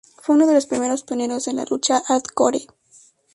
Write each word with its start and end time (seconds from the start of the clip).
Fue 0.17 0.33
uno 0.33 0.47
de 0.47 0.55
los 0.55 0.65
primeros 0.65 1.03
pioneros 1.03 1.47
en 1.47 1.57
la 1.57 1.65
lucha 1.65 2.01
Hardcore. 2.07 2.65